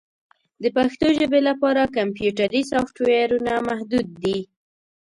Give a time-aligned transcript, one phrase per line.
[0.63, 4.37] د پښتو ژبې لپاره کمپیوټري سافټویرونه محدود دي.